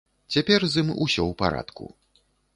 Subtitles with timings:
[0.35, 1.83] Цяпер з ім усё ў парадку.